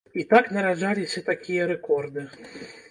І 0.19 0.23
так 0.31 0.47
нараджаліся 0.55 1.25
такія 1.31 1.69
рэкорды. 1.75 2.27